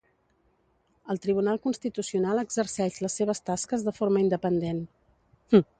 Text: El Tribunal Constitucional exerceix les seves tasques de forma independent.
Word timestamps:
El 1.13 1.19
Tribunal 1.25 1.59
Constitucional 1.67 2.43
exerceix 2.45 2.99
les 3.07 3.21
seves 3.21 3.45
tasques 3.53 3.87
de 3.91 3.95
forma 4.01 4.27
independent. 4.27 4.85